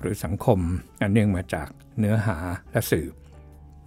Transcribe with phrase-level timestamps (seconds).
[0.00, 0.58] หรือสังคม
[1.00, 1.68] อันเนื่องมาจาก
[1.98, 2.38] เนื้อหา
[2.72, 3.06] และสื่อ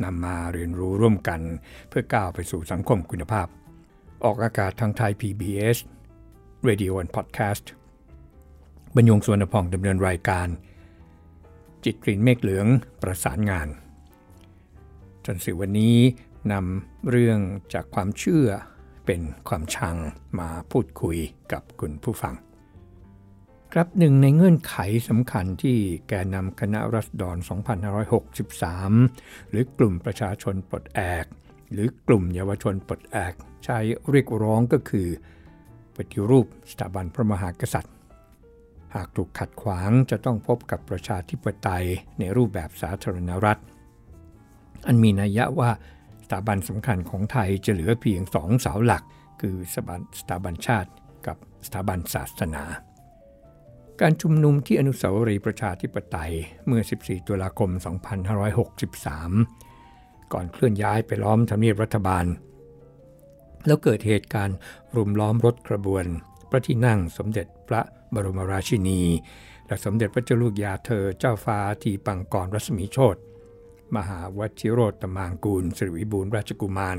[0.03, 1.41] นำมาเรียนรู้ร่วมกัน
[1.89, 3.47] เพื่อก้าวไปสู่สังคมคุณภาพ
[4.23, 5.77] ออกอากาศทางไทย PBS
[6.67, 7.65] Radio and Podcast
[8.95, 10.47] บรรยงสวนพองดำเนินรายการ
[11.83, 12.67] จิตกรีนเมฆเหลือง
[13.01, 13.67] ประสานงาน
[15.25, 15.97] จนสิวันนี้
[16.51, 17.39] นำเรื่อง
[17.73, 18.47] จากความเชื่อ
[19.05, 19.97] เป็นความชัง
[20.39, 21.17] มาพูดคุย
[21.51, 22.35] กับคุณผู้ฟัง
[23.73, 24.75] ครับหนึ่งในเงื่อนไข
[25.09, 27.37] สำคัญที่แกนนำคณะรัษฎร
[28.63, 31.25] 2563 หรือกลุ่มประชาชนปลดแอก
[31.71, 33.33] หรือกลุ่มเยาวชนปลดแอก
[33.65, 35.07] ใช้เรียกร้องก็คือ
[35.95, 37.95] ปฏิรูปสถาบันพระมหากษัตริย์
[38.95, 41.85] หากถูกขัดขวางจะต้องพบกับประชาธิปไตย
[42.19, 43.59] ในรูปแบบสาธารณรัฐ
[44.87, 45.69] อันมีนัยยะว่า
[46.23, 49.03] สถาบันสำคัญของไทยจะเหลือเพียงสองเสาหลัก
[49.41, 49.55] คือ
[50.19, 50.89] สถาบันชาติ
[51.27, 52.65] กับสถาบันศาสนา
[54.03, 56.33] การชุมนุมที่อนุสาวรีย์ประชาธิปไตย
[56.67, 57.69] เมื่อ 14 ตุลาคม
[59.41, 62.25] 2563 ก่อนเคลื่อนย้ายไปล้อมทำเนียบรัฐบาล
[63.65, 64.57] แล้วเกิดเหตุการณ์
[64.95, 66.05] รุมล้อมรถกระบวน
[66.49, 67.81] พระที่นั่งสมเด็จพระ
[68.13, 69.01] บรมราชินี
[69.67, 73.15] และสมเด็จพระเจ้าลูกยาเธอเจ้าฟ้าทีปังกรรัศมีโชต
[73.95, 76.97] มหาวชิโรตมางกูลสิริวิบูรณราชกุมาร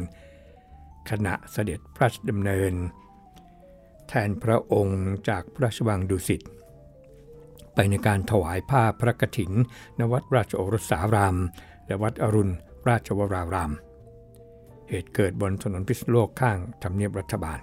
[1.10, 2.72] ขณะเสด็จพระราชดำเนิน
[4.08, 6.42] แทนพระองค์จากพระราชวังดุสิต
[7.74, 9.52] ไปในการถวายผ้าพระกฐิน
[9.98, 11.36] ณ วัดราชโอรสาราม
[11.86, 12.54] และวัดอรุณ
[12.88, 13.72] ราชวราราม
[14.88, 17.60] เหตุเกิดบนถนนพิษโลกข้างทำเนียบรัฐบาล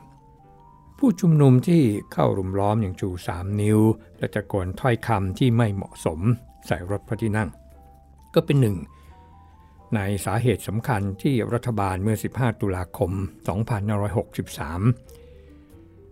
[0.98, 1.84] ผู้ชุมนุมที่
[2.14, 3.80] เข้ารุมล้อมอย่างจูสามนิ้ว
[4.18, 6.20] และตะโกนถ้อยคำที่ไม่เหมาะสม
[6.68, 7.50] ใส่รถพระที่นั่ง
[8.34, 8.78] ก็เป็นหนึ่ง
[9.96, 13.12] ในสาเหตุสำคัญที่รัฐบาลเมื่อ 15 ตุลาคม
[14.28, 15.27] 2563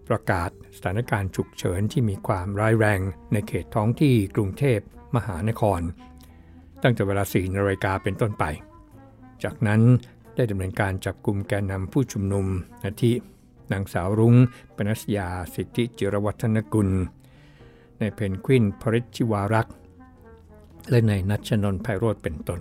[0.10, 3.00] ประกาศสถานการณ์ฉุกเฉินที่มีความร้ายแรง
[3.34, 4.80] ในเขตท้องที่กรุงเทพ
[5.16, 5.82] มหานคร
[6.84, 8.44] ตั้งแต่เวลา4นาฬิกาเป็นต้นไป
[9.44, 9.82] จากนั้น
[10.36, 12.46] ได้ดำเนินการจับกลุ่มแกนนำผู้ชุมนุม
[12.84, 13.12] อาทิ
[13.72, 14.36] นางสาวรุง้ง
[14.76, 16.90] ปนัสยาสิทธิจิรวัฒนกุล
[18.00, 19.76] ในเพนกวินพริชิวารักษ์
[20.90, 22.60] และในนัชนนท์ไพโรธเป็นต้น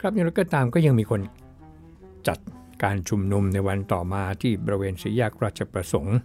[0.00, 1.20] ครับอย่างไรก็ตามก็ยังมีคน
[2.28, 2.38] จัด
[2.82, 6.16] การชุมนุมในวันต่อมาที่บริเวณสีแยกราชประสงค์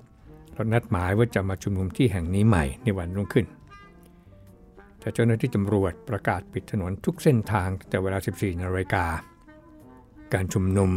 [0.58, 3.46] เรานัดหมายว่าจะมาชุมนุมที่แห่งนี้ใหม่ในวันรุ่งขึ้น
[5.00, 9.06] แต่เจ้าหน้าที่ตำรวจประกาศปิดถนนทุกเส้นทางแต่เวลา 14นาฬิกา
[10.34, 10.92] การชุมนุม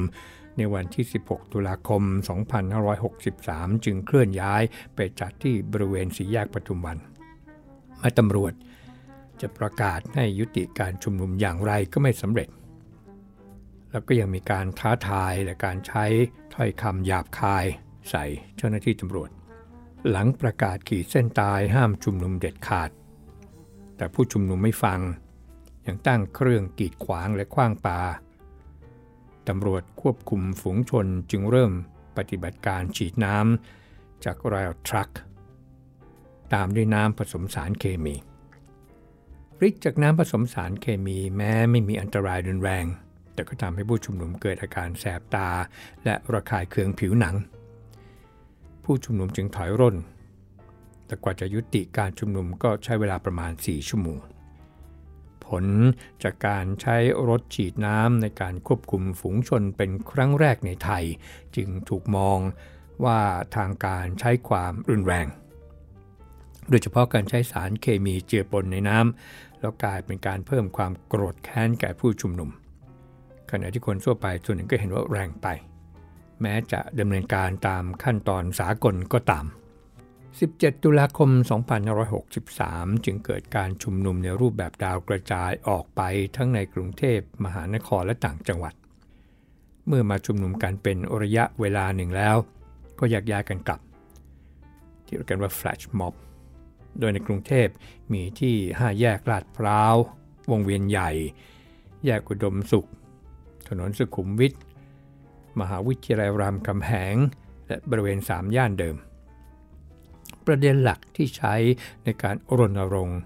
[0.56, 2.03] ในวันที่ 16 ตุลาคม
[2.69, 4.62] 2563 จึงเคลื่อนย้าย
[4.94, 6.99] ไปจัดที่บริเวณสีแยกปทุมวัน
[8.00, 8.53] มื่อตำรวจ
[9.41, 12.49] จะประกาศให้ยุติการชุมนุมอย่างไรก็ไม่สำเร็จ
[13.91, 16.04] แล้วก็ยังมีการท้าทายและการใช้
[16.54, 17.65] ถ้อยคำหยาบคาย
[18.10, 18.25] ใส่
[18.56, 19.31] เจ้าหน้าที่ตำรวจ
[20.09, 22.91] หลังประกาศขีดเส้นตายห้ามชุมนุมเด็ดขาด
[23.97, 25.00] แต่ผู้ชุมนุมไม่ฟัง
[25.87, 28.00] ยังตั้งเครื่องกีดขวางและคว้างปา
[29.49, 31.72] ตำรวจควบคุมฝูงชนจึงเริ่ม
[32.16, 35.09] ปฏิบัติการฉีดน้ำจากรายทรัค
[36.53, 38.15] ตามด้วยน้ำผสมสารเคมี
[39.67, 42.87] ฤทธิ์จากน้ำผสมสารเคมีแม้ไม่มีอันตรายรุนแรง
[43.34, 45.49] แต่ก็ทำให้ผู้ชุมนุมเกิดอาการแสบตา
[46.05, 47.37] และระคายเคืองผิวหนัง
[48.93, 49.97] ผู้ชุมนุมจึงถอยร่น
[51.06, 54.19] แต่กว่าจะยุติการชุมนุมก็ใช้เวลาประมาณ 4 ชั่วโมง
[55.47, 55.65] ผล
[56.23, 56.97] จากการใช้
[57.29, 61.05] รถฉีดน้ำในการควบคุมฝูงชนเป็นครั้งแรกในไทย
[61.56, 62.39] จึงถูกมอง
[63.05, 63.21] ว่า
[63.56, 65.27] ทางการใช้ความรุนแรง
[66.69, 72.50] โดยเฉพาะการใช้สารเคมีเจือปนในน้ำแล้วกลายเป็นการเพิ่มความโกรธแค้นแก่ผู้ชุมนุม
[73.50, 75.49] ขณะที่คนทั่วไปส่วนหนึ่งก็เห็นว่าแรงไป
[76.40, 79.46] แม้จะดำเนินการตามขั้นตอนสากลก็ตาม
[80.14, 81.31] 17 ตุลาคม
[82.19, 86.00] 2563 จึงเกิดการชุมนุมในรูปแบบดาวกระจายออกไป
[86.37, 88.75] ทั้งในกรุงเทพมหานครและต่างจังหวัด
[89.87, 92.37] เมื่อมาชุมนุมกันเป็นระยะเวลาหนึ่งแล้ว
[92.98, 93.81] ก็แยากย้ายกันกลับ
[95.06, 96.14] ที่เรียกกันว่า Flash Mob
[96.98, 97.69] โดยในกรุงเทพ
[98.12, 99.94] มีที่ 5 แยกลาดพร้าว
[100.50, 101.10] วงเวียนใหญ่
[102.06, 102.88] แยกอุดมสุข
[103.69, 104.54] ถนนสุขุมวิท
[105.61, 107.17] มหาวิทยาลัยรามคำแหง
[107.67, 108.97] และบริเวณสามย่านเดิม
[110.47, 111.55] ประเด็นหลักที่ใช้
[112.05, 113.21] ในการรณรงค์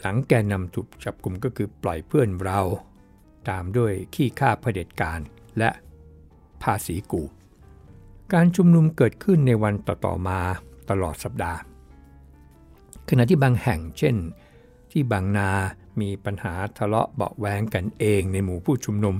[0.00, 2.60] หลังแกนนำถูกจับกลุ่มก็คือปล่อยเพื่อนเรา
[3.48, 5.20] ตามด้วยขี้ข้าเผด็จการ
[5.58, 5.70] และ
[6.62, 7.22] ภาษีกู
[8.32, 10.40] การชุมนุมเกิดขึ้นในวันต่อๆมา
[10.90, 11.60] ตลอดสัปดาห์
[13.08, 14.16] ขณะที่บางแห่งเช่น
[14.90, 15.50] ที่บางนา
[16.00, 19.16] มีปัญหาทะเลาะเบาแวงกันเองในหมู่ผู้ชุมนุม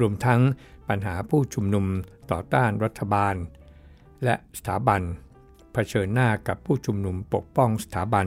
[0.00, 0.40] รวมทั้ง
[0.88, 1.86] ปัญหาผู้ชุมนุม
[2.30, 3.34] ต่อต้านรัฐบาล
[4.24, 5.02] และสถาบัน
[5.72, 8.26] เผชิญหน้ากับผู้ชุมนุมปกป้องสถาบัน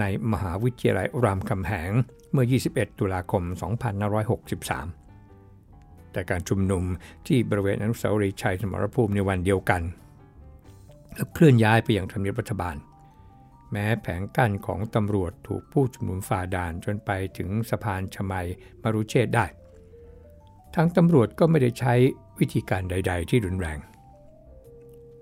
[0.00, 1.90] ในมหาวิทยาลัยรามคำแหง
[2.32, 3.42] เมื่อ 21 ตุลาคม
[4.38, 6.84] 2563 แต่การชุมนุม
[7.26, 9.82] ที่บริเวณอนุสาวรีย์ชัยสมรภูมิในวันเดียวกัน
[11.14, 12.76] และเคลื่อนย้ายไปยังทำเนียบรัฐบาล
[13.72, 18.46] แม้แผงกั้นของตำรวจถูกผู้ชุมนุมฝ่าด่านจนไปถึงสะพานชมัย
[18.82, 19.46] มารุเชษได้
[20.74, 21.94] ทั้งตำรวจก็ไม่ได้ใช้
[22.38, 23.78] วิธีการใด ๆ ที่รุนแรง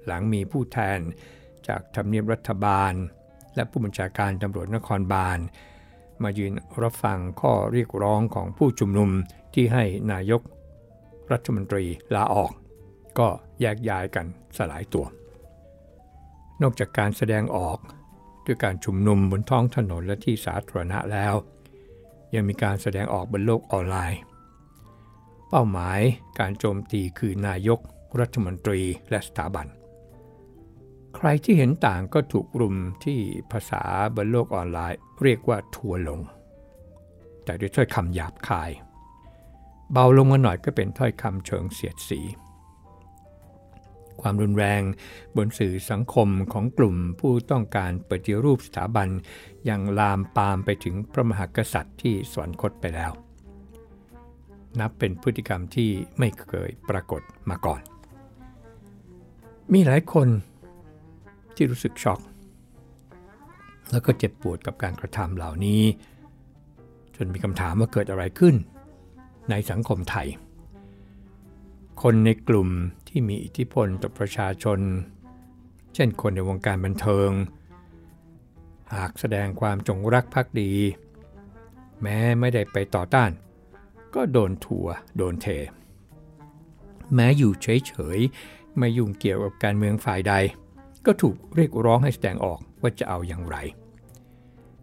[0.06, 0.98] หลังมีผู้แทน
[1.68, 2.92] จากทำเนียบรัฐบาล
[3.54, 5.38] และผู้บัญชาการตำรวจนครบาล
[6.22, 6.52] มายืน
[6.82, 9.10] รับฟังข้อเรียกร้องของผู้ชุมนุม
[9.54, 10.42] ที่ให้นายก
[11.32, 11.84] รัฐมนตรี
[12.14, 12.52] ลาออก
[13.18, 13.28] ก็
[13.60, 14.26] แยกย้ายกัน
[14.56, 15.06] สลายตัว
[16.62, 17.78] นอกจากการแสดงออก
[18.46, 21.34] ด้วยการชุมนุมบนท้องถนนและที่สาธารณะแล้ว
[22.34, 24.20] ยังมีการแสดงออกบนโลกออนไลน์
[25.54, 26.00] เป้าหมาย
[26.38, 27.80] การโจมตีคือนายก
[28.20, 29.66] รัฐมนตรีและสถาบัน
[31.16, 33.18] ใครที่เห็นต่างก็ถูกรุมที่
[33.52, 33.82] ภาษา
[34.16, 36.20] บนโลกออนไลน์ เรียกว่าทัวลง
[37.44, 38.70] แต่ด้วยถ้อยคำหยาบคาย
[39.92, 42.20] เบาลงมาหน่อยก็เป็นถ้อยคำเชิงเสียดสี
[44.20, 44.82] ความรุนแรง
[45.36, 49.08] บนสื่อสังคมของกลุ่มผู้ต้องการปฏิรูปสถาบัน
[49.68, 53.12] ยังลามปามไปถึงพระมหากษัตริย์ที่สวรรคตไปแล้ว
[54.80, 57.80] นับเป็นพฤติกรรมที่ไม่เคยปรากฏมาก่อน
[59.72, 60.28] มีหลายคน
[61.54, 62.20] ที่รู้สึกช็อก
[63.90, 65.82] แล้วก็เจ็บปวดกับการกระทำเหล่านี้
[67.16, 68.54] จนมีคำถามว่าเกิดอะไรขึ้น
[69.50, 70.28] ในสังคมไทย
[72.02, 72.68] คนในกลุ่ม
[73.08, 74.78] ที่มีอิทธิพลต่อประชาชน
[75.94, 77.30] เช่นคนในวงการบันเทิง
[78.94, 80.72] หากแสดงความจงรักภักดี
[82.02, 83.30] แม้ไม่ได้ไปต่อต้าน
[84.14, 84.86] ก็โดนทัว
[85.16, 85.46] โดนเท
[87.14, 90.34] แม้อยู่เฉยๆไม่ยุ่งเกี่ยวกับการเมืองฝ่ายใด
[91.06, 93.56] ก็ถูกเรียกร้องให้แสดงออกว่าจะเอาอย่างไร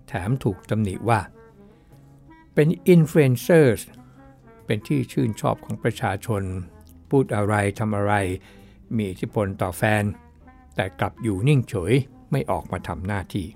[0.08, 1.20] แถมถูกตำหนิว่า
[2.54, 3.76] เป็นอินฟลูเอนเซอร์
[4.66, 6.44] เป็นที่ชื่นชอบของประชาชน
[7.10, 8.14] พูดอะไรทำอะไร
[8.96, 10.04] มีอิทธิพลต่อแฟน
[10.76, 11.94] แต่กลับอยู่นิ่งเฉย
[12.32, 13.48] ไม่ออกมาทำหน้าที่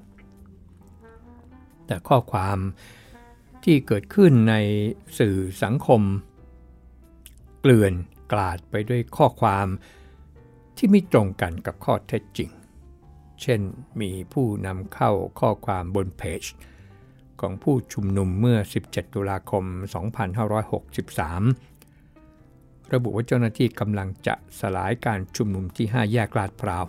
[1.86, 2.58] แต่ข้อความ
[3.65, 4.56] ที่เกิดขึ้นใน
[5.19, 6.01] สื่อสังคม
[7.62, 7.94] เกลื่อน
[8.33, 9.68] กลาดไปด้วยข้อความ
[10.77, 12.50] ที่ไม่ตรงกันกับข้อเท็จจริง
[13.42, 13.62] เช่น
[14.01, 16.42] มีผู้นำเข้าข้อความบนเพจ
[17.42, 19.63] ของผู้ชุมนุมเมื่อ 17 ตุลาคม
[21.74, 26.86] 2563 ระบุว่าเจ้าหน้าที่กำลังจะสลายการชุมนุมที่ 5 แยกลาดพร้าว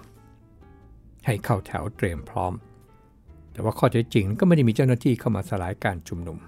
[1.27, 2.53] ให้เข้าแถวเตรียมพร้อม
[3.53, 6.39] แต่ว่าข้อเท็จจริงก็ไม่ได้มีเจ้าหน้าที่เข้ามาสลายการชุมนุม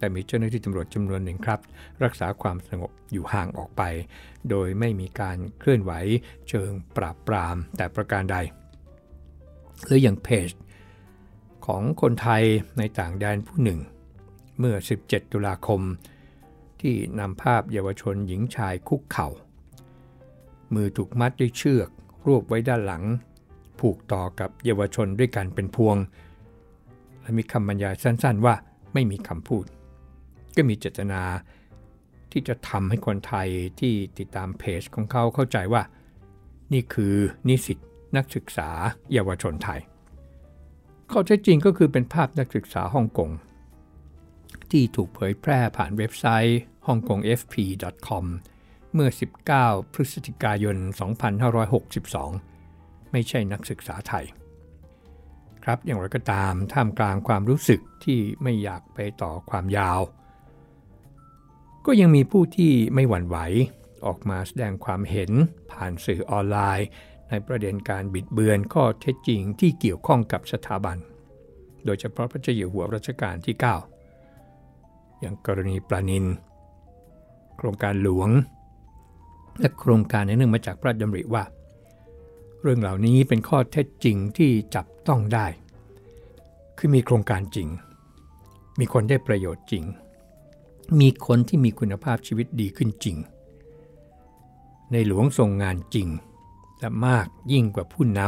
[0.00, 1.60] แต่มีเจ้าหน้าที่ตำรวจจำนวนหนึ่งครับ
[2.04, 3.82] รักษาความสงบอยู่ห่างออกไป
[4.50, 5.92] โดยไม่มีการเคลื่อนไหว
[6.48, 8.36] เชิงปราบปรามแต่ประการใด
[9.84, 10.50] หรืออย่างเพจ
[11.66, 12.42] ของคนไทย
[12.78, 13.80] ในต่างแดนผู้หนึ่ง
[14.58, 15.80] เมื่อ 17 ตุลาคม
[16.80, 19.28] ที่นำภาพเยาวชนหญิงชายคุกเข่า
[20.74, 21.88] มือถูกมัดด้วยเชือก
[22.26, 23.04] รวบไว้ด้านหลัง
[23.80, 25.96] ผูกต่อกับเยาวชนด้วยกันเป็นพวง
[27.20, 28.54] และมีคำบรรยายสั้นๆว่า
[28.92, 29.64] ไม่มีคำพูด
[30.56, 31.22] ก็มีเจตนา
[32.32, 33.48] ที่จะทำให้คนไทย
[33.80, 35.82] ที่ติดตามเพจของเขาเข้าใจว่า
[36.72, 37.14] นี่คือ
[37.48, 37.78] นิสิต
[38.16, 38.68] นักศึกษา
[39.12, 39.80] เยาวชนไทย
[41.10, 43.30] ข้อเท็จจริงก็คือเป็นภาพนักศึกษาฮ่องกง
[44.70, 48.24] ที่ถูกเผยแพร่ผ่านเว็บไซต์ hongkongfp.com
[48.94, 49.10] เมื่อ
[49.52, 50.76] 19 พฤศจิกายน
[51.54, 54.24] 2562 ไม่ใช่นักศึกษาไทย
[55.64, 60.00] ครับอย่างไรก็ตามท่ามกลางความรู้สึกที่ไม่อยากไปต่อความยาว
[61.86, 63.36] ก็ยังมีผู้ที่ไม่หวั่นไหว
[64.06, 65.30] ออกมาแสดงความเห็น
[65.70, 66.86] ผ่านสื่อออนไลน์
[67.30, 70.96] ในประเด็นการบิดเบือนข้อเท็จจริงที่เกี่ยวข้องกับสถาบัน
[71.84, 73.56] โดยเฉพาะพระเจ้าอยู่หัวรัชกาลที่
[74.38, 76.26] 9 อย่างกรณีปลานิน
[77.56, 78.30] โครงการหลวง
[79.58, 81.44] และโครงการในเนื่องมาจากพระดำริว่า
[82.62, 85.46] เรื่องเหล่านี้เป็นข้อเท็จจริงที่จับต้องได้
[86.78, 87.68] คือมีโครงการจริง
[88.78, 89.84] มีคนได้ประโยชน์จริง
[90.98, 93.16] มีคนที่มีคุณภาพชีวิตดีขึ้นจริง
[94.92, 96.08] ในหลวงทรงงานจริง
[96.78, 98.20] และมากยิ่งกว่าผู้น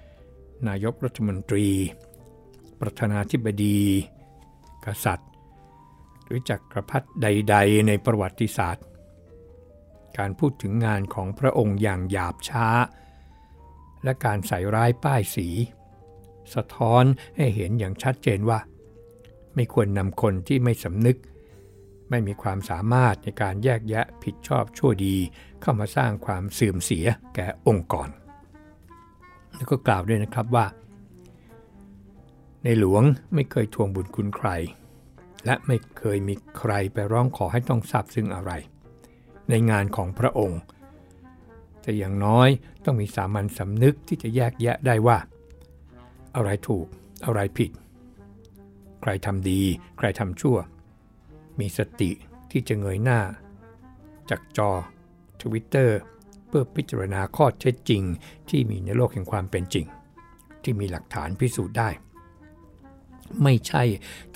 [0.00, 1.68] ำนายกรัฐมนตรี
[2.80, 3.78] ประธานาธิบดี
[4.84, 5.30] กษัตริย์
[6.24, 8.86] หรือจักรพรรดิใด ๆ ในประวัติศาสตร์
[10.18, 12.68] การพูดถึงงานของพระองค์อย่างหยาบช้า
[14.04, 15.48] และการใส่ร้ายป้ายสี
[16.54, 17.04] สะท้อน
[17.36, 18.58] ให้เห็นอย่างชัดเจนว่า
[19.54, 21.18] ไม่ควรนำคนที่ไม่สำนึก
[22.12, 25.16] ไม่มีความสามารถในการแยกแยะผิดชอบชั่วดี
[25.60, 28.08] เข้ามาสร้างความเสื่อมเสียแก่องค์กร
[29.56, 30.66] แล้วก็กล่าวด้วยนะครับว่า
[32.64, 33.02] ในหลวง
[33.34, 34.48] ไม่เคยทวงบุญคุณใคร
[35.46, 38.52] และไม่เคยมีใครไปร้องขอให้ต้องทราบซึ่งอะไร
[39.48, 40.60] ในงานของพระองค์
[41.82, 42.48] แต่อย่างน้อย
[42.84, 45.18] ต้องมีสามัญสำนึกที่จะแยกแยะได้ว่า
[46.36, 46.86] อะไรถูก
[47.24, 47.70] อะไรผิด
[49.02, 49.62] ใครทำดี
[49.98, 50.56] ใครทำชั่ว
[51.58, 52.10] มีสติ
[52.50, 53.20] ที่จะเงยหน้า
[54.30, 54.70] จากจอ
[55.42, 55.98] ทวิตเตอร์
[56.48, 58.02] เพื่อพิจารณาข้อเท็จจริง
[58.48, 59.86] ที่มีในโลกแห่งความเป็นจริง
[60.62, 61.90] ที่มีหลักฐานพิสูจน์ได้
[63.42, 63.82] ไม่ใช่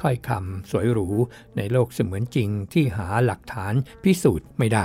[0.00, 1.08] ถ้อยคำสวยหรู
[1.56, 4.84] ในโลกเสมือนจริงที่หาหลักฐานพิสูจน์ไม่ได้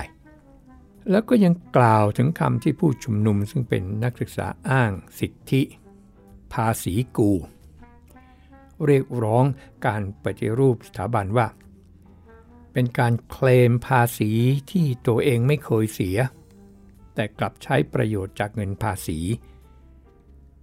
[1.12, 5.62] แล้วก็ยังกล่าวถึงคำที่ผู้ชุมนุมซึ่งเป็นนักศึกษาอ้างสิทธิ
[6.54, 7.32] ภาษีกู
[8.86, 9.46] เรียกร้อง
[9.86, 11.48] การปฏิรูปสถาบันว่า
[12.74, 14.32] เป็นการเคลมภาษี
[14.72, 16.18] ที่ตัวเองไม่เคยเสีย
[17.16, 19.20] แต่กลับใช้ประโยชน์จากเงินภาษี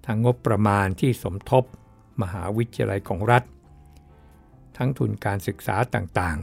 [0.04, 1.64] ทางงบประมาณที่สมทบ
[2.22, 3.42] มหาวิทยาลัยของรัฐ
[4.76, 6.38] ทั้งทุนการศึกษาต่าง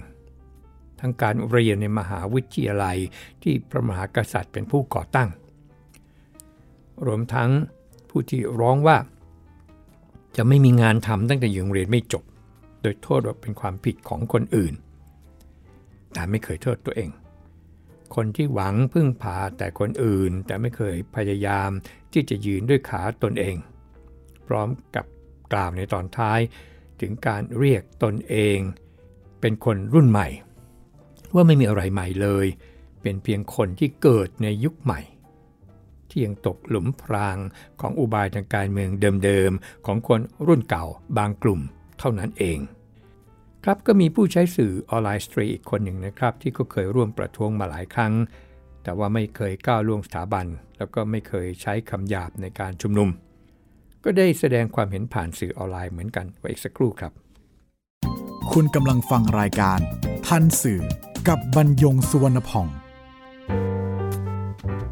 [0.47, 2.97] ๆ ทั้งการเรียนในมหาวิทยาลัย
[3.43, 5.29] ที่พระมหากษัตริย์เป็นผู้ก่อตั้ง
[7.05, 7.49] รวมทั้ง
[8.09, 8.97] ผู้ที่ร้องว่า
[10.35, 12.23] จะไม่มีงานทำตั้งแต่ยังเรียนไม่จบ
[12.81, 14.73] โดยโทษว่าเป็นความผิดของคนอื่น
[16.15, 17.09] แต่ไม่เคยโทษตัวเอง
[18.15, 21.69] คนที่หวังพึ่งพาแต่คนอื่น แต่ไม่เคยพยายาม
[22.13, 23.55] ที่จะยืนด้วยขาตนเอง
[24.47, 25.05] พร้อมกับ
[25.53, 26.39] กล่าวในตอนท้าย
[27.01, 28.57] ถึงการเรียกตนเอง
[29.41, 30.27] เป็นคนรุ่นใหม่
[31.33, 32.47] ว่าไม่มีอะไรใหม่เลย
[33.01, 35.01] เป็นเพียงคนที่เกิดในยุคใหม่
[36.09, 37.37] ที่ยังตกหลุมพราง
[37.81, 38.89] ของอุบายทางการเมือง
[39.23, 40.85] เดิมๆ ของคนรุ่นเก่า
[41.17, 41.61] บางกลุ่ม
[41.99, 42.59] เท่านั้นเอง
[43.69, 48.13] ครับก็มีผู้ใช้สื่อออนไลน์สตรีอีกคนหนึ่งนะครับ ที่ก็เคยร่วมประท้วงมาหลายครั้ง
[48.83, 50.45] แต่ว่าไม่เคยก้าวล่วงสถาบัน
[50.77, 53.09] แล้วก็ไม่เคยใช้คำหยาบในการชุมนุม
[54.03, 57.11] ก็ได้แสดงความเห็นผ่านสื่อออนไลน์เหมือนกันไว้อีกสักครู่ครับ
[58.51, 59.79] คุณกำลังฟังรายการ
[60.27, 60.81] ทันสื่อ
[61.27, 62.67] กับบรรยงสุวรรณพอง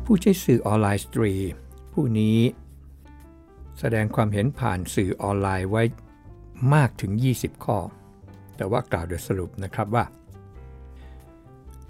[0.05, 1.33] ผู้ใช้สื่อออนไลน์สตรี
[1.93, 2.37] ผู้นี้
[3.79, 5.83] แสดงความเห็นผ่านสื่อออนไลน์ไว้
[6.73, 7.79] มากถึง 20 ข้อ
[8.57, 10.05] แต่ว่ากล่าวโดยสรุปนะครับว่า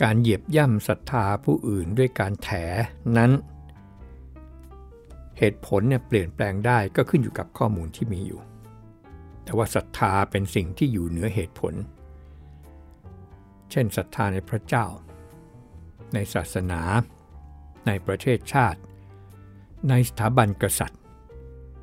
[0.01, 2.49] การเหยียบย่ำศรัทธาผู้อื่นด้วยการแถ
[3.17, 3.31] นั้น
[5.37, 8.41] เหตุผลเนี่ยเปลี่ยนแปลงได้ก็ขึ้นอยู่กับข้อมูลที่มีอยู่
[9.43, 11.73] แต่ว่าศรัทธาเป็นสิ่งที่อยู่เหนือเหตุผล
[13.71, 14.85] เช่นศรัทธาในพระเจ้า
[16.13, 16.81] ในศาสนา
[17.87, 18.79] ในประเทศชาติ
[19.89, 21.01] ในสถาบันกษัตริย์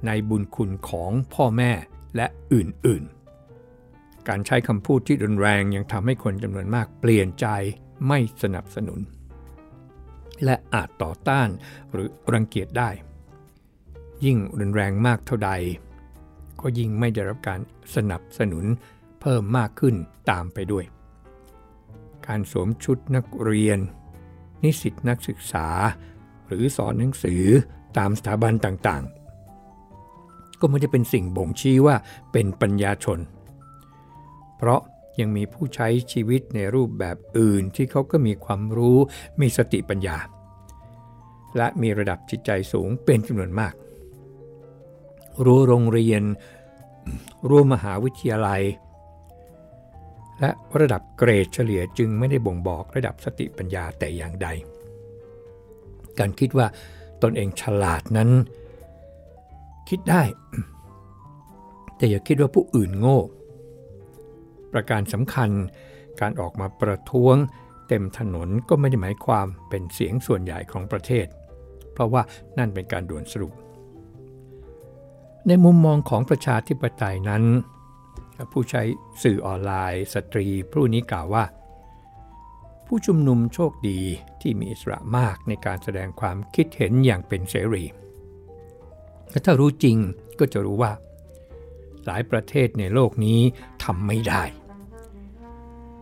[0.06, 1.72] ในบุญคุณของพ่อแม่
[2.16, 3.19] และอื่นๆ
[4.28, 7.46] การใช้คำพูดที่รุนแรงยังทำให้คนจำนวนมากเปลี่ยนใจ
[8.08, 9.00] ไม่สนับสนุน
[10.44, 11.48] และอาจต่อต้าน
[11.92, 12.90] หรือรังเกียจได้
[14.24, 15.50] ยิ่งรุนแรงมากเท่าใด
[16.60, 17.60] ก็ยิ่งไม่ได้รับการ
[17.94, 18.64] สนับสนุน
[19.20, 19.94] เพิ่มมากขึ้น
[20.30, 20.84] ตามไปด้วย
[22.26, 23.78] การสวมชุดนักเรียน
[24.62, 25.66] นิสิตนักศึกษา
[26.46, 27.44] หรือสอนหนังสือ
[27.98, 31.96] ตามสถาบันต่างๆ ก็ไม่ได้เป็นสิ่งบ่งชี้ว่า
[32.32, 33.18] เป็นปัญญาชน
[34.62, 34.82] เพราะ
[35.20, 38.98] ยังมีผู้ใช้ชีวิตในรูปแบบอื่นที่เขาก็มีความรู้
[39.40, 40.16] มีสติปัญญา
[41.56, 43.74] และมีระดับจิตใจสูงเป็นจำนวนมาก
[45.44, 46.22] รั้วโรงเรียน
[47.48, 48.62] รั้วมหาวิทยาลัย
[50.40, 50.50] และ
[50.80, 54.48] ระดับเกรดเฉลี่ยจึงไม่ได้บ่งบอกระดับสติปัญญาแต่อย่างใด
[56.18, 56.66] การคิดว่า
[57.22, 58.30] ตนเองฉลาดนั้น
[59.88, 60.22] คิดได้
[61.96, 63.18] แต่อย่าคิดว่าผู้อื่นโง่
[64.72, 65.50] ประการสำคัญ
[66.20, 67.36] การออกมาประท้วง
[67.88, 71.26] เต็มถนนก็ไม่ได้หมายความเป็นเสียงส่วนใหญ่ของประเทศ
[71.92, 72.22] เพราะว่า
[72.58, 73.52] นั่นเป็นการด่วนสรุป
[75.46, 77.44] ในมุมมองของประชาธิปไตยนั้น
[78.52, 78.82] ผู้ใช้
[79.22, 81.44] สื่อออนไลน์ สตรีผู้นี้กล่าวว่า
[82.86, 84.00] ผู้ชุมนุมโชคดี
[84.40, 87.84] ที่มีอิสระมากในการแสดงความคิดเห็นอย่างเป็นเสรี
[89.30, 89.96] และถ้ารู้จริง
[90.38, 90.92] ก็จะรู้ว่า
[92.06, 93.40] หลายประเทศในโลกนี้
[93.84, 94.42] ทำไม่ได้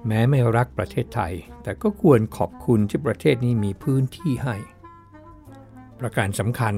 [0.09, 4.57] แม้ไม่รักประเทศไทย แต่ก็ควรขอบคุณที่ประเทศนี้มีพื้นที่ให้
[6.01, 6.75] ประการสำคัญ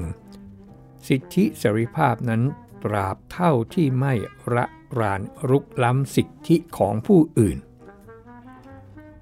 [1.07, 2.41] สิทธิเสรีภาพนั้น
[2.83, 4.13] ตราบเท่าที่ไม่
[4.53, 4.65] ระ
[4.99, 7.57] รานรุกล้ำสิทธิของผู้อื่น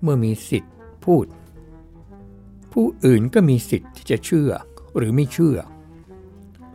[0.01, 0.72] เมื่อมีสิทธิ
[1.06, 1.25] พูด
[2.74, 4.51] ผู้อื่นก็มีสิทธิ์ที่จะเชื่อ
[4.98, 5.58] หรือไม่เชื่อ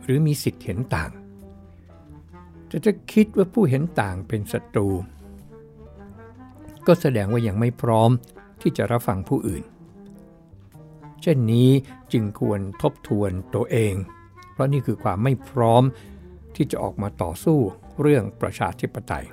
[0.03, 1.11] หรือมีสิทธิ์เห็นต่าง
[2.67, 4.89] แต่จะคิดว่าผู้เห็นต่างเป็นศัตรู
[6.87, 8.11] ก็แสดงว่ายังไม่พร้อม
[8.61, 9.63] ที่จะรับฟังผู้อื่น
[11.21, 11.69] เช่นนี้
[12.13, 13.93] จึงควรทบทวนตัวเอง
[14.53, 15.83] เพราะนี่คือความไม่พร้อม
[16.55, 17.59] ที่จะออกมาต่อสู้
[18.01, 19.25] เรื่องประชาธิปไตย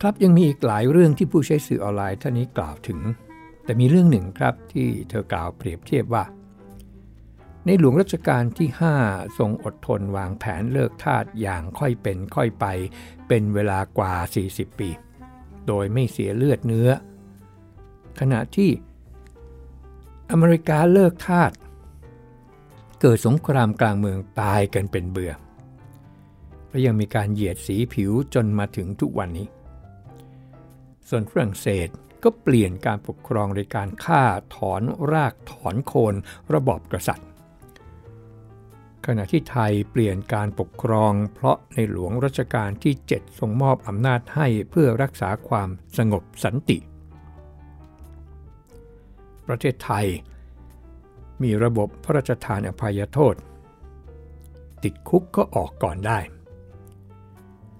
[0.00, 3.00] ครับยังมีอีกหลายเรื่องที่ผู้ใช้สื่อออนไลน์ท่านนี้กล่าวถึง
[3.64, 6.24] แต่มีเรื่องหนึ่งครับที่เธอกล่าวเปรียบเทียบว่า
[7.66, 8.68] ในหลวงรัชกาลที่
[9.02, 12.66] 5 ทรงอดทนวางแผนเลิกทาสอย่างค่อยเป็นค่อยไป
[13.28, 14.14] เป็นเวลากว่า
[14.48, 14.90] 40 ปี
[15.66, 16.90] โดยไม่เสียเลือดเนื้อ
[18.20, 18.70] ขณะที่
[20.30, 21.52] อเมริกาเลิกทาส
[23.00, 25.32] เกิดสงครามกลางเมืองตายกันเป็นเบื่อ
[26.68, 29.46] และยังมีการเหยียดสีผิวจนมาถึงทุกวันนี้
[31.08, 31.88] ส่วนฝรั่งเศส
[32.22, 34.22] ก็เปลี่ยนการปกครองในการฆ่า
[34.56, 36.14] ถอนรากถอนโคน
[36.54, 37.29] ระบอบกษัตริย์
[39.18, 46.78] ณะที่ไทยเปลี่ยนการปกครอง เพราะในหลวงรัชกาลที่ 7 ทรงมอบอำนาจให้เพื่อรักษาความสงบสันติ
[49.46, 50.06] ประเทศไทย
[51.42, 53.34] มีระบบพระราชทานอภัยโทษ
[54.82, 56.18] ติดคุกก็ออกก่อนได้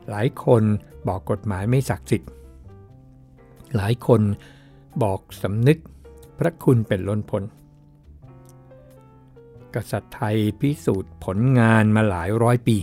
[0.08, 0.62] หลายคน
[1.08, 2.30] บอกกฎหมายไม่ศักดิ์สิทธิ์
[3.76, 4.20] หลายคน
[5.02, 5.78] บอกสำนึก
[6.38, 7.42] พระคุณเป็นล้นพ้น
[9.74, 12.76] กษัตริย์ไทยพิสูจน์ผลงานมาหลายร้อยปี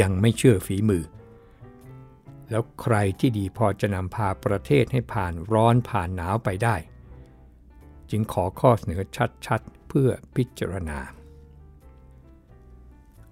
[0.00, 1.04] ยังไม่เชื่อฝีมือ
[2.50, 6.76] แล้วใครที่ดีพอจะนำพาประเทศให้ผ่านร้อนผ่านหนาวไปได้
[8.10, 9.02] จึงขอข้อเสนอ
[9.46, 10.98] ชัดๆ เพื่อพิจารณา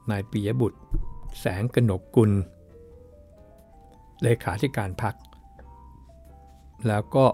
[0.10, 0.80] นายปิยบุตร
[1.40, 2.32] แสงกนกกุล
[4.22, 5.16] เลขาธิการพัก
[6.88, 7.26] แล้วก็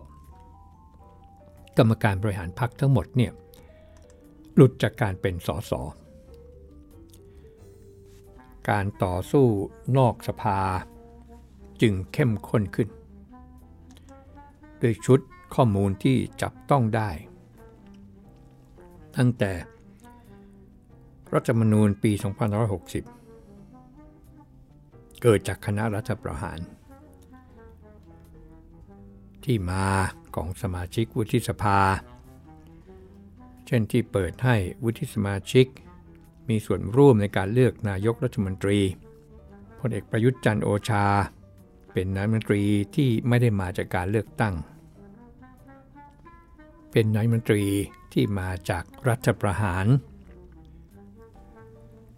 [1.77, 3.31] กรรมการบริหารพักทั้งหมดเนี่ย
[4.55, 5.71] หลุดจากการเป็นสส
[8.69, 9.47] การต่อสู้
[9.97, 10.59] นอกสภา
[11.81, 12.89] จึงเข้มข้นขึ้น
[14.81, 15.19] ด้วยชุด
[15.53, 17.09] ข้อมูลที่จับต้องได้
[19.17, 19.51] ตั้งแต่
[21.33, 22.11] รัฐธรรมนูญปี
[23.07, 23.21] 2560
[25.21, 26.59] เกิดจากคณะรัฐประหาร
[29.43, 29.85] ที่มา
[30.35, 31.79] ของสมาชิกวุฒิสภา
[33.65, 35.65] เช่นที่เปิดให้วุฒิสมาชิก
[36.49, 38.79] มีส่วนร่วมในการเลือกนายกรัฐมนตรี
[39.79, 41.05] พลเอกประยุทธ์จันโอชา
[41.93, 42.63] เป็นนายกรัฐมนตรี
[42.95, 44.53] ที่ไม่ได้มาจากการเลือกตั้ง
[46.91, 47.65] เป็นนายมนตรี
[48.13, 49.85] ที่มาจากรัฐประหาร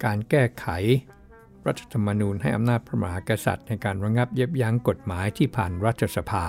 [0.04, 0.68] การแก้ไข
[1.68, 6.46] รัฐธรรมนูญให้อำนาจพระมหากษัตริย์ในการระงับเย็บยั้งกฎหมายที่ผ่านรัฐสภา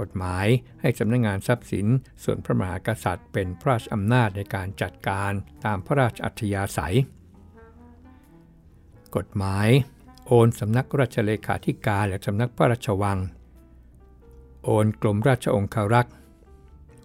[0.00, 0.46] กฎหมาย
[0.80, 1.86] ให้สำนักงงานทรัพย์สิน
[2.24, 5.32] ส่วนพระมหากษัตริย์ เป็นพระราชอำนาจในการจัดการ
[5.64, 6.96] ตามพระราชอัธยาศัย
[9.16, 9.68] กฎหมาย
[10.26, 13.18] โอนสำนักราชเลขาธิการและสำนักพระราชวัง
[14.64, 16.14] โอนกรมราชองคารักษ์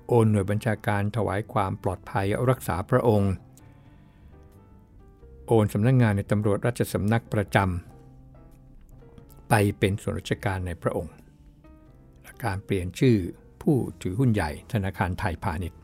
[0.08, 3.34] โอนหน่วยบัญชาการถวายความปลอดภัยรักษาพระองค์
[5.48, 11.14] โอนสำนักงงานในตำรวจราชสำนักประจำไปเป็นส่วนราชการในพระองค์
[12.22, 13.18] และการเปลี่ยนชื่อ
[13.62, 15.80] ผู้ถือหุ้นใหญ่ธนาคารไทยพาณิชย์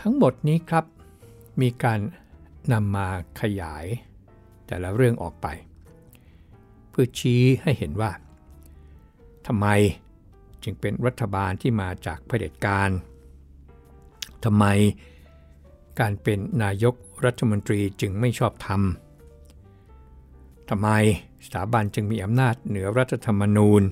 [0.00, 0.84] ทั้งหมดนี้ครับ
[1.60, 2.00] มีการ
[2.72, 3.08] นำมา
[3.40, 3.84] ขยาย
[4.66, 5.46] แต่ละเรื่องออกไป
[6.90, 8.10] เพื่อชี้ให้เห็นว่า
[9.46, 9.66] ทำไม
[10.64, 12.90] จึงเป็นรัฐบาลที่มาจากเผด็จการ
[14.44, 14.64] ทำไม
[16.00, 16.94] การเป็นนายก
[17.24, 18.80] รัฐมนตรีจึงไม่ชอบธรรม
[20.70, 20.88] ทำไม
[21.44, 23.82] สถาบันจึงมีอำนาจเหนือรัฐธรรมนูญ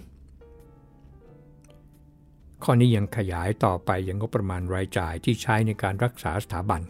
[2.63, 6.83] ข้อนี้ยังขยายต่อไปยังงบประมาณรายจ่ายที่ใช้ในการรักษาสถาบัน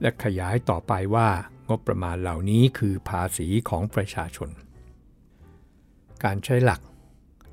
[0.00, 1.28] และขยายต่อไปว่า
[1.68, 4.50] งบประมาณเหล่านี้คือภาษีของประชาชน
[6.24, 6.80] การใช้หลัก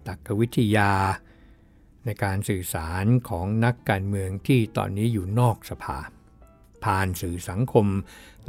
[0.07, 0.91] ตรรกวิทยา
[2.05, 5.99] ในการสื่อสารของนักการเมืองที่ตอนนี้อยู่นอกสภา
[6.83, 7.85] ผ่านสื่อสังคม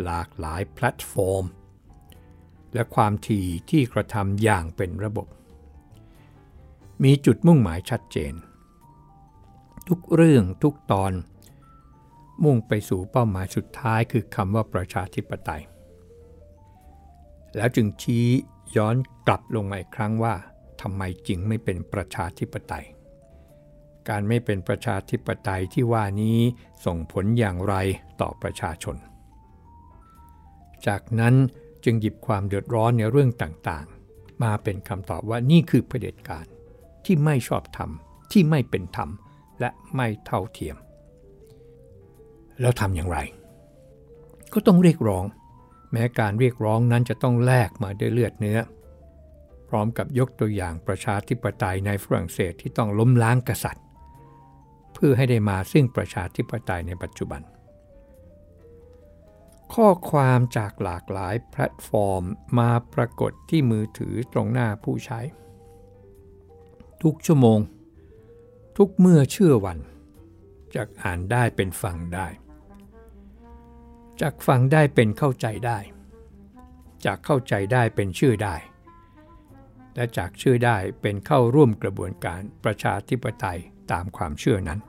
[0.02, 1.44] หลากหลายแพลตฟอร์ม
[2.74, 5.26] และความถี่ที่กระทำอย่างเป็นระบบ
[7.02, 8.34] มีจุดมุ่งหมายชัดเจน
[9.88, 11.12] ทุกเรื่องทุกตอน
[12.44, 15.62] มุ่งไปสู่เป้าหมายสุดท้ายคือคำว่าประชาธิปไตย
[17.56, 18.26] แล้วจึงชี้
[18.76, 20.34] ย้อนกลับลงมาอีกครั้งว่า
[20.80, 22.86] ทำไมจึงไม่เป็นประชาธิปไตย
[24.08, 26.38] การไม่เป็นประชาธิปไตยที่ว่านี้
[26.84, 27.74] ส่งผลอย่างไร
[28.20, 28.96] ต่อประชาชน
[30.86, 31.34] จากนั้น
[31.84, 36.46] จึงหยิบความเดือดร้อนในเรื่องต่างๆ มาเป็นคำตอบว่านี่คือเผด็จการ
[37.04, 37.90] ที่ไม่ชอบธรรม
[38.32, 39.10] ที่ไม่เป็นธรรม
[39.60, 40.76] และไม่เท่าเทียม
[42.60, 43.18] แล้วทำอย่างไร
[44.52, 45.24] ก็ต้องเรียกร้อง
[45.92, 48.58] แม้การเรียกร้องนั้นจะต้องแลกมาด้วยเลือดเนื้อ
[49.70, 53.84] พร้อมกับยกตัวอย่างประชาธิปไตยในฝรั่งเศสที่ต้องล้มล้างกษัตริย์
[54.94, 57.42] เพื่อให้ได้มาซึ่งประชาธิปไตยในปัจจุบัน
[59.74, 62.22] ข้อความจากหลากหลายแพลตฟอร์ม
[62.58, 65.20] มาปรากฏที่มือถือตรงหน้าผู้ใช้
[67.02, 67.60] ทุกชั่วโมง
[68.78, 69.78] ทุกเมื่อเชื่อวัน
[70.74, 72.26] จากอ่านได้เป็นฟังได้
[74.20, 75.78] จากฟังได้เป็นเข้าใจได้
[77.04, 78.56] จากเข้าใจได้เป็นเชื่อได้
[79.94, 83.60] และจากชื่อได้เป็นเข้าร่วมกระบวนการประชาธิปไตย
[83.92, 84.80] ตามความเชื่อนั้น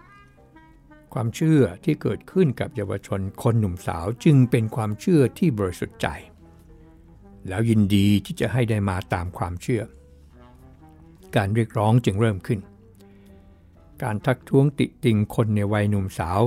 [1.13, 6.07] ความเชื่อที่เกิดขึ้นกับเยาวชนคนหนุ่มสาวจึงเป็นความเชื่อที่บริสุทธิ์ใจ
[7.47, 9.83] แล้วยินดีที่จะให้ได้มาตามความเชื่อ
[11.35, 12.59] การเรียกร้องจึงเริ่มขึ้น
[14.03, 16.41] การทักท้วงติติงคนในวัยหนุ่มสาว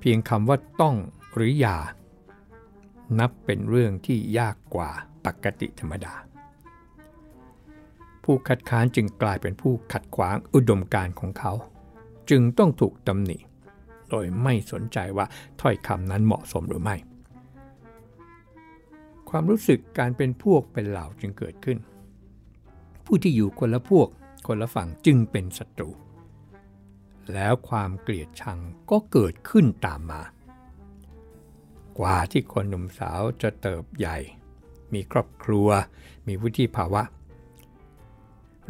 [0.00, 0.96] เพียงคำว่าต้อง
[1.34, 1.78] หรืออย่า
[3.18, 4.90] นับเป็นเรื่องที่ยากกว่า
[5.24, 6.14] ปกติธรรมดา
[8.26, 11.52] ผู้คัดค้านจึงกลายเป็นผู้ขัดขวางอุดมการของเขา
[12.30, 13.38] จึงต้องถูกตำหนิ
[14.10, 15.26] โดยไม่สนใจว่า
[15.60, 16.96] ถ้อยคำนั้นเหมาะสมหรือไม่
[19.28, 21.78] ความรู้สึกการเป็นพวกเป็นเหล่าจึงเกิดขึ้น
[23.04, 24.08] ผู้ที่อยู่คนละพวก
[24.46, 25.90] คนละฝั่งจึงเป็นศัตรู
[27.34, 28.58] แล้วความเกลียดชัง
[28.90, 30.22] ก็เกิดขึ้นตามมา
[31.98, 34.18] กว่าที่คนหนุ่มสาวจะเติบใหญ่
[34.92, 35.68] มีครอบครัว
[36.26, 37.02] มีวุฒิภาวะ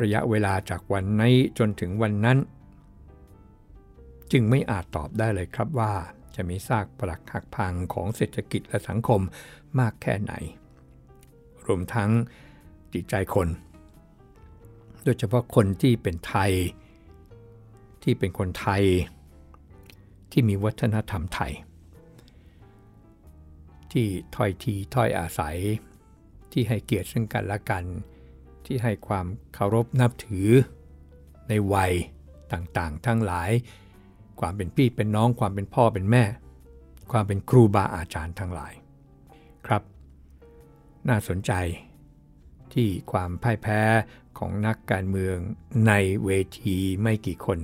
[0.02, 2.38] ระยะเวลาจากวันนี้จนถึงวันนั้น
[4.32, 5.92] จึงไม่อาจตอบได้เลยครับว่า
[6.34, 9.20] จะมีซากปรักหักพังของเศรษฐกิจและสังคม
[9.78, 10.32] มากแค่ไหน
[11.66, 12.10] รวมทั้ง
[12.92, 13.48] จิตใจคน
[15.04, 16.52] โดยเฉพาะคนที่เป็นไทย
[18.02, 18.82] ที่เป็นคนไทย
[20.32, 21.52] ที่มีวัฒนธรรมไทย
[23.92, 24.06] ที่
[24.36, 25.56] ถ้อยทีถ้อยอาศัย
[26.52, 27.84] ที่ให้เกียรติซึ่งกันและกัน
[28.66, 30.48] ที่ให้ความเคารพนับถือ
[31.48, 31.92] ในวัย
[32.52, 33.50] ต่างๆ ทั้งหลาย
[34.40, 36.24] ความเป็นพี่เป็นน้องความเป็นพ่อเป็นแม่
[37.12, 38.72] ความเป็นครูบาอาจารย์ทั้งหลาย
[39.66, 39.82] ครับ
[41.08, 41.52] น่าสนใจ
[42.72, 43.80] ที่ความพ่ายแพ้
[44.38, 45.36] ของนักการเมือง
[45.86, 45.92] ใน
[46.24, 46.30] เว
[46.62, 47.58] ทีไม่กี่คน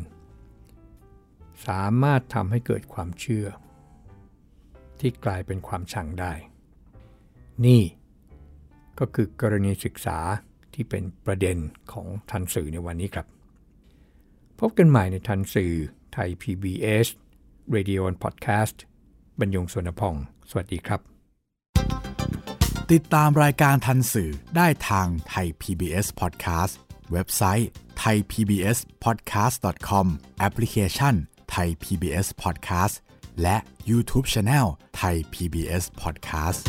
[1.66, 3.46] สามารถทำให้เกิดความเชื่อ
[5.00, 6.32] ที่กลายเป็นความชังได้
[7.66, 7.82] นี่
[8.98, 10.18] ก็คือกรณีศึกษา
[10.74, 11.56] ที่เป็นประเด็น
[11.92, 13.26] ของทันสื่อในวันนี้ครับ
[14.60, 15.72] พบกันใหม่ในทันสื่อ
[16.12, 17.06] ไทย PBS
[17.74, 18.76] Radio and Podcast
[19.40, 20.14] บรรยงสวนพอง
[20.50, 21.00] สวัสดีครับ
[22.92, 26.74] ติดตามรายการทันสื่อได้ทางไทย PBS Podcast
[27.12, 27.68] เว็บไซต์
[28.02, 30.06] thaipbspodcast.com
[30.38, 31.14] แอปพลิเคชัน
[31.54, 32.94] Thai PBS Podcast
[33.42, 33.56] และ
[33.90, 34.66] YouTube Channel
[35.00, 36.60] Thai PBS Podcast